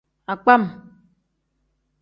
[0.33, 0.63] Agbam.